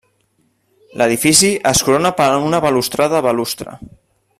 L'edifici 1.01 1.51
es 1.73 1.83
corona 1.89 2.13
per 2.23 2.29
una 2.49 2.65
balustrada 2.67 3.19
de 3.21 3.25
balustre. 3.31 3.81